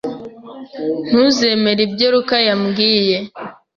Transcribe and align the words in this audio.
Ntuzemera 1.07 1.81
ibyo 1.87 2.07
Luka 2.13 2.37
yambwiye. 2.47 3.17